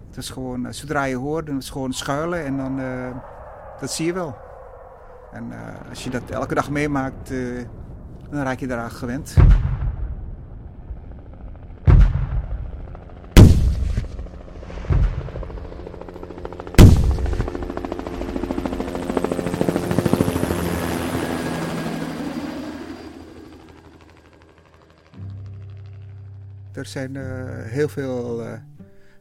[0.08, 2.80] Het is gewoon, zodra je hoort, dan is het gewoon schuilen en dan,
[3.80, 4.36] dat zie je wel.
[5.32, 5.52] En
[5.90, 7.32] als je dat elke dag meemaakt,
[8.30, 9.36] dan raak je eraan gewend.
[26.72, 27.24] Er zijn uh,
[27.64, 28.52] heel veel, uh,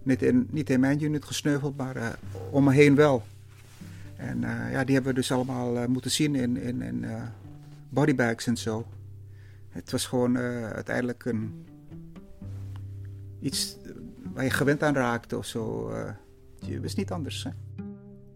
[0.03, 2.07] niet, in, niet in mijn unit gesneuveld, maar uh,
[2.51, 3.23] om me heen wel.
[4.17, 4.41] En
[4.71, 7.05] ja, die hebben we dus allemaal moeten zien in, in, in
[7.89, 8.87] bodybags en zo.
[9.69, 11.67] Het was gewoon uh, uiteindelijk een,
[13.41, 13.77] iets
[14.33, 15.91] waar je gewend aan raakte of zo.
[15.91, 16.11] Uh,
[16.59, 17.45] je wist niet anders.
[17.45, 17.51] Hè?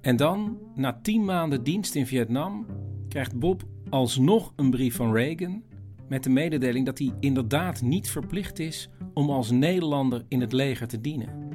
[0.00, 2.66] En dan, na tien maanden dienst in Vietnam,
[3.08, 5.62] krijgt Bob alsnog een brief van Reagan
[6.08, 10.88] met de mededeling dat hij inderdaad niet verplicht is om als Nederlander in het leger
[10.88, 11.48] te dienen.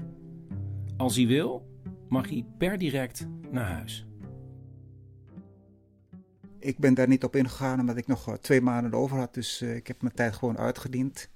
[0.97, 1.67] Als hij wil,
[2.10, 4.05] mag hij per direct naar huis
[6.65, 9.34] ik ben daar niet op ingegaan omdat ik nog twee maanden over had.
[9.34, 11.30] Dus uh, ik heb mijn tijd gewoon uitgediend.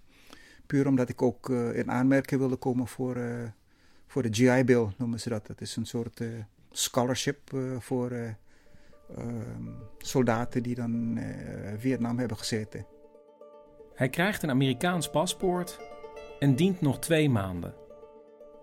[0.65, 3.17] Puur omdat ik ook uh, in aanmerking wilde komen voor,
[4.07, 5.47] voor de GI Bill, noemen ze dat.
[5.47, 6.21] Dat is een soort
[6.71, 7.39] scholarship
[7.79, 11.19] voor ehm, soldaten die dan
[11.77, 12.85] Vietnam hebben gezeten.
[13.95, 15.79] Hij krijgt een Amerikaans paspoort
[16.39, 17.73] en dient nog twee maanden.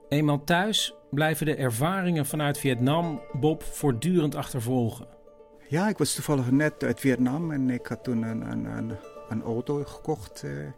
[0.08, 5.15] Eenmaal thuis blijven de ervaringen vanuit Vietnam Bob voortdurend achtervolgen.
[5.68, 8.92] Ja, ik was toevallig net uit Vietnam en ik had toen een, een, een
[9.28, 10.42] een auto gekocht.
[10.42, 10.72] eh, eh,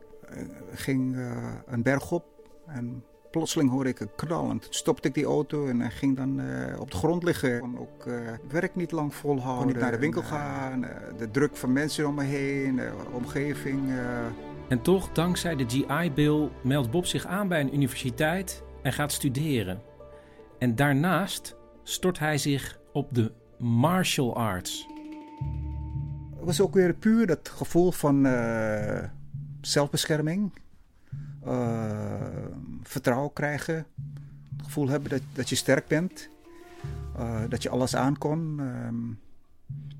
[0.72, 2.24] ging eh, een berg op
[2.66, 4.50] en plotseling hoorde ik een knal.
[4.50, 7.54] En toen stopte ik die auto en hij ging dan eh, op de grond liggen.
[7.54, 8.14] Ik kon ook eh,
[8.48, 9.64] werk niet lang volhouden.
[9.64, 10.84] Kon niet naar de winkel gaan.
[10.84, 13.90] eh, de druk van mensen om me heen, de omgeving.
[13.90, 14.24] eh.
[14.68, 19.82] En toch, dankzij de GI-Bill, meldt Bob zich aan bij een universiteit en gaat studeren.
[20.58, 24.86] En daarnaast stort hij zich op de martial arts.
[26.36, 29.04] Het was ook weer puur dat gevoel van eh,
[29.60, 30.52] zelfbescherming.
[31.44, 32.22] eh,
[32.82, 33.74] vertrouwen krijgen.
[34.56, 36.28] Het gevoel hebben dat, dat je sterk bent.
[37.16, 38.60] eh, dat je alles aankon.
[38.60, 39.10] Ehm,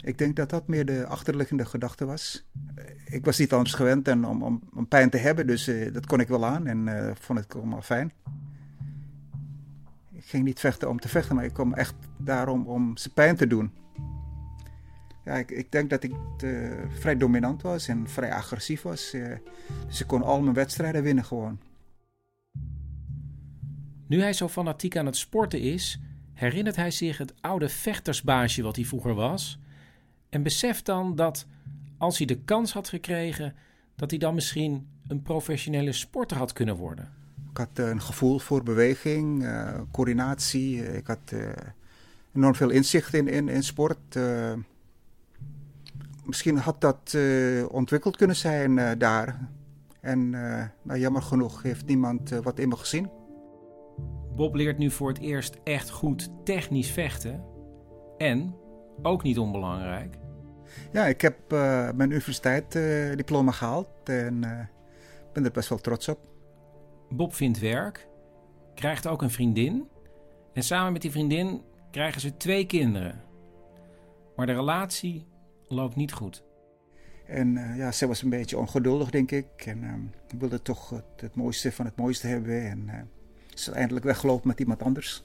[0.04, 2.46] ik denk dat dat meer de achterliggende gedachte was.
[3.04, 6.20] Ik was niet anders gewend en om, om, om pijn te hebben, dus dat kon
[6.20, 6.88] ik wel aan en
[7.20, 8.12] vond het allemaal fijn.
[10.28, 13.46] Ging niet vechten om te vechten, maar ik kwam echt daarom om ze pijn te
[13.46, 13.72] doen.
[15.24, 16.12] Ja, ik, denk dat ik
[16.42, 16.50] eh,
[16.88, 19.12] vrij dominant was en vrij agressief was.
[19.12, 19.36] eh,
[19.86, 21.60] dus ik kon al mijn wedstrijden winnen gewoon.
[24.06, 26.00] Nu hij zo fanatiek aan het sporten is,
[26.32, 29.58] herinnert hij zich het oude vechtersbaasje wat hij vroeger was.
[30.28, 31.46] En beseft dan dat
[31.98, 33.54] als hij de kans had gekregen,
[33.96, 37.18] dat hij dan misschien een professionele sporter had kunnen worden.
[37.58, 40.96] Ik had eh, een gevoel voor beweging, eh, coördinatie.
[40.96, 41.38] Ik had eh,
[42.34, 44.18] enorm veel inzicht in, in, in sport.
[46.24, 47.16] Misschien had dat
[47.70, 49.48] ontwikkeld kunnen zijn daar.
[50.00, 50.30] En
[50.82, 53.10] nou, jammer genoeg heeft niemand wat in me gezien.
[54.36, 57.44] Bob leert nu voor het eerst echt goed technisch vechten.
[58.18, 58.54] En,
[59.02, 60.16] ook niet onbelangrijk,
[60.92, 61.36] Ja, ik heb
[61.94, 64.40] mijn universiteitsdiploma diploma gehaald en
[65.32, 66.28] ben er best wel trots op.
[67.10, 68.08] Bob vindt werk,
[68.74, 69.88] krijgt ook een vriendin.
[70.52, 73.22] En samen met die vriendin krijgen ze twee kinderen.
[74.36, 75.26] Maar de relatie
[75.68, 76.44] loopt niet goed.
[77.26, 79.46] En eh, ja, zij was een beetje ongeduldig, denk ik.
[79.56, 82.70] En eh, wilde toch het, het mooiste van het mooiste hebben.
[82.70, 83.00] En eh,
[83.54, 85.24] is uiteindelijk weggelopen met iemand anders.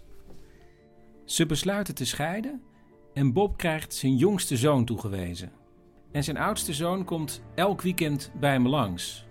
[1.25, 2.61] Ze besluiten te scheiden
[3.13, 5.51] en Bob krijgt zijn jongste zoon toegewezen.
[6.11, 9.27] En zijn oudste zoon komt elk weekend bij hem langs.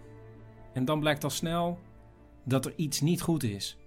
[0.72, 1.78] En dan blijkt al snel
[2.44, 3.78] dat er iets niet goed is.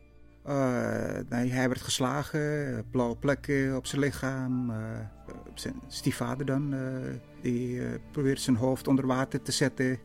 [0.43, 4.69] Eh, nee, hij werd geslagen, blauwe plekken op zijn lichaam.
[4.69, 4.77] eh,
[5.53, 6.79] zijn stiefvader dan, eh,
[7.41, 9.99] die probeert zijn hoofd onder water te zetten.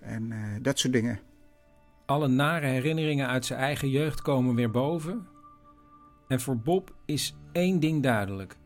[0.00, 1.20] En dat soort dingen.
[2.06, 5.26] Alle nare herinneringen uit zijn eigen jeugd komen weer boven.
[6.28, 8.56] En voor Bob is één ding duidelijk.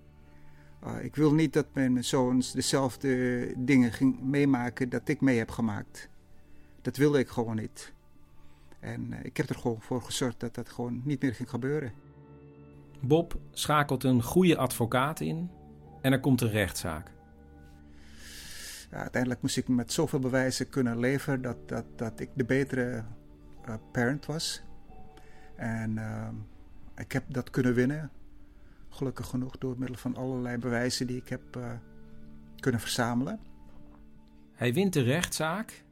[0.87, 5.51] Uh, ik wil niet dat mijn zoons dezelfde dingen ging meemaken dat ik mee heb
[5.51, 6.09] gemaakt.
[6.83, 7.93] Dat wilde ik gewoon niet.
[8.85, 11.93] En uh, ik heb er gewoon voor gezorgd dat dat gewoon niet meer ging gebeuren.
[13.01, 15.51] Bob schakelt een goede advocaat in
[16.01, 17.13] en er komt een rechtszaak.
[18.91, 23.05] Ja, uiteindelijk moest ik met zoveel bewijzen kunnen leveren dat, dat, dat ik de betere
[23.69, 24.63] uh, parent was.
[25.57, 26.29] En uh,
[26.97, 28.11] ik heb dat kunnen winnen.
[28.89, 31.73] Gelukkig genoeg door middel van allerlei bewijzen die ik heb uh,
[32.61, 33.41] kunnen verzamelen.
[34.53, 35.85] Hij wint de rechtszaak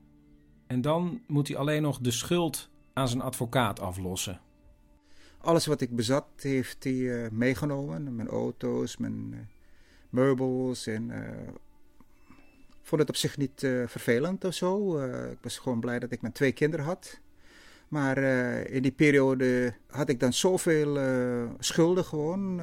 [0.67, 4.41] en dan moet hij alleen nog de schuld aan zijn advocaat aflossen.
[5.43, 8.17] Alles wat ik bezat heeft hij uh, meegenomen.
[8.17, 9.39] Mijn auto's, mijn uh,
[10.11, 10.87] meubels.
[10.87, 11.19] En uh,
[12.83, 14.99] vond het op zich niet vervelend of zo.
[14.99, 17.21] Eh, ik was gewoon blij dat ik mijn twee kinderen had.
[17.89, 18.19] Maar
[18.67, 20.99] in die periode had ik dan zoveel
[21.59, 22.63] schulden gewoon.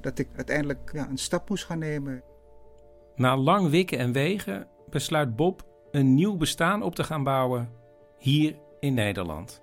[0.00, 2.22] dat ik uiteindelijk ja, een stap moest gaan nemen.
[3.16, 7.70] Na lang wikken en wegen besluit Bob een nieuw bestaan op te gaan bouwen
[8.18, 9.62] hier in Nederland.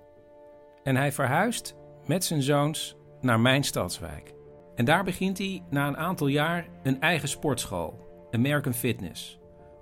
[0.82, 4.34] En hij verhuist met zijn zoons naar mijn stadswijk.
[4.74, 7.98] En daar begint hij na een aantal jaar een eigen sportschool,
[8.30, 9.38] American Fitness,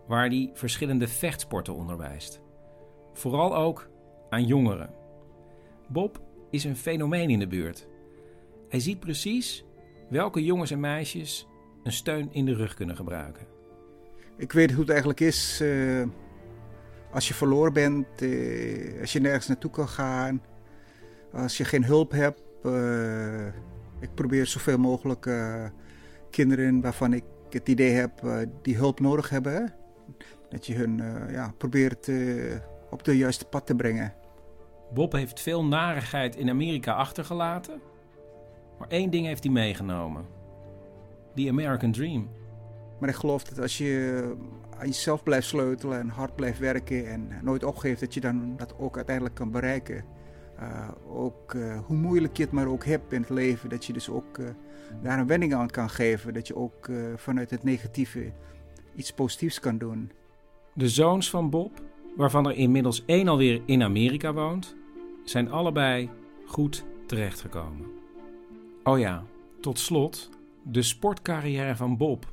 [0.07, 2.41] waar hij verschillende vechtsporten onderwijst.
[3.13, 3.89] Vooral ook
[4.31, 4.95] aan jongeren.
[5.89, 7.89] Bob is een fenomeen in de buurt.
[8.69, 9.65] Hij ziet precies
[10.09, 11.47] welke jongens en meisjes
[11.83, 13.47] een steun in de rug kunnen gebruiken.
[14.37, 16.03] Ik weet hoe het eigenlijk is uh,
[17.13, 20.43] als je verloren bent, uh, als je nergens naartoe kan gaan,
[21.33, 22.43] als je geen hulp hebt.
[22.63, 23.47] Uh,
[24.01, 25.31] ik probeer zoveel mogelijk
[26.31, 28.13] kinderen waarvan ik het idee heb
[28.63, 29.75] die hulp nodig hebben,
[30.49, 32.11] dat je hun ja, probeert
[32.91, 34.15] op de juiste pad te brengen.
[34.95, 37.81] Bob heeft veel narigheid in Amerika achtergelaten,
[38.79, 40.27] maar één ding heeft hij meegenomen:
[41.35, 42.29] The American Dream.
[43.01, 44.35] Maar ik geloof dat als je
[44.83, 48.75] aan jezelf blijft sleutelen en hard blijft werken en nooit opgeeft, dat je dan dat
[48.79, 50.05] ook uiteindelijk kan bereiken.
[50.61, 53.93] Uh, ook uh, hoe moeilijk je het maar ook hebt in het leven, dat je
[53.93, 54.39] dus ook
[55.03, 56.35] daar een wending aan kan geven.
[56.35, 58.33] Dat je ook vanuit het negatieve
[58.95, 60.11] iets positiefs kan doen.
[60.75, 61.83] De zoons van Bob,
[62.17, 64.77] waarvan er inmiddels één alweer in Amerika woont,
[65.25, 66.11] zijn allebei
[66.47, 67.87] goed terechtgekomen.
[68.85, 69.25] Oh ja,
[69.61, 70.31] tot slot
[70.63, 72.32] de sportcarrière van Bob.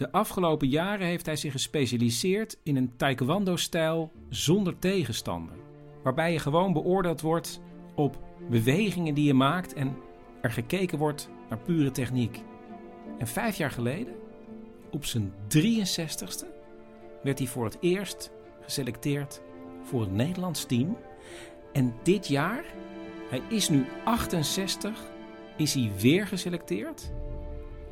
[0.00, 5.54] De afgelopen jaren heeft hij zich gespecialiseerd in een taekwondo-stijl zonder tegenstander,
[6.02, 7.60] waarbij je gewoon beoordeeld wordt
[7.94, 8.18] op
[8.50, 9.96] bewegingen die je maakt en
[10.42, 12.42] er gekeken wordt naar pure techniek.
[13.18, 14.14] En vijf jaar geleden,
[14.90, 16.46] op zijn 63ste,
[17.22, 19.42] werd hij voor het eerst geselecteerd
[19.82, 20.96] voor het Nederlands team.
[21.72, 22.64] En dit jaar,
[23.30, 25.10] hij is nu 68,
[25.56, 27.12] is hij weer geselecteerd.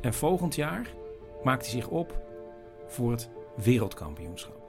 [0.01, 0.97] En volgend jaar
[1.43, 2.21] maakt hij zich op
[2.87, 4.59] voor het wereldkampioenschap.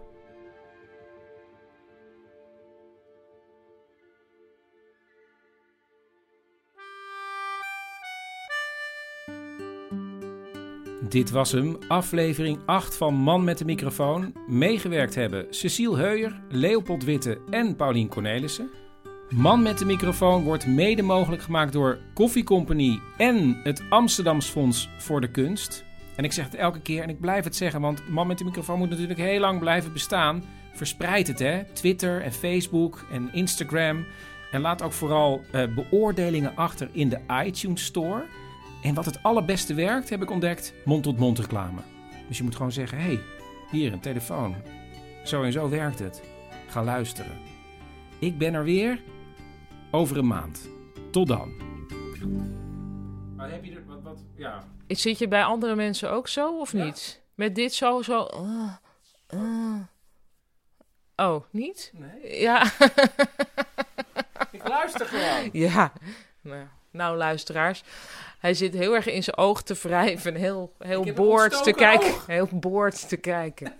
[11.10, 14.34] Dit was hem, aflevering 8 van Man met de microfoon.
[14.46, 18.70] Meegewerkt hebben Cecile Heuyer, Leopold Witte en Paulien Cornelissen.
[19.28, 24.88] Man met de microfoon wordt mede mogelijk gemaakt door Koffie Company en het Amsterdams Fonds
[24.98, 25.84] voor de Kunst.
[26.16, 28.44] En ik zeg het elke keer en ik blijf het zeggen, want Man met de
[28.44, 30.42] microfoon moet natuurlijk heel lang blijven bestaan.
[30.72, 31.64] Verspreid het, hè?
[31.64, 34.06] Twitter en Facebook en Instagram.
[34.50, 38.24] En laat ook vooral uh, beoordelingen achter in de iTunes Store.
[38.82, 41.80] En wat het allerbeste werkt, heb ik ontdekt, mond-tot-mond reclame.
[42.28, 43.20] Dus je moet gewoon zeggen, hé, hey,
[43.70, 44.54] hier een telefoon.
[45.24, 46.22] Zo en zo werkt het.
[46.66, 47.32] Ga luisteren.
[48.18, 49.02] Ik ben er weer
[49.90, 50.68] over een maand.
[51.10, 51.52] Tot dan.
[53.36, 54.64] Maar heb je er wat, wat ja.
[54.98, 57.20] Zit je bij andere mensen ook zo of niet?
[57.34, 58.28] Met dit zo, zo.
[58.34, 58.72] Uh,
[59.34, 59.80] uh.
[61.16, 61.92] Oh, niet?
[61.94, 62.40] Nee.
[62.40, 62.62] Ja.
[64.52, 65.50] ik luister gewoon.
[65.52, 65.92] Ja.
[66.40, 67.82] Nou, nou, luisteraars.
[68.38, 70.34] Hij zit heel erg in zijn oog te wrijven.
[70.34, 72.14] Heel, heel boord te kijken.
[72.26, 73.72] Heel boord te kijken.